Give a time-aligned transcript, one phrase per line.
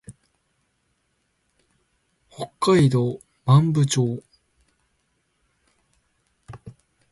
[2.27, 4.23] 北海道長万部町